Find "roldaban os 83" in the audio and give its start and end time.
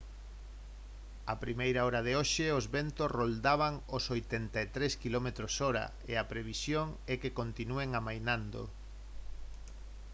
3.17-4.91